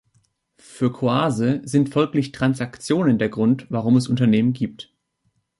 Für 0.57 0.91
Coase 0.91 1.61
sind 1.63 1.89
folglich 1.89 2.31
Transaktionskosten 2.31 3.19
der 3.19 3.29
Grund, 3.29 3.67
warum 3.69 3.97
es 3.97 4.07
Unternehmen 4.07 4.51
gibt. 4.51 4.91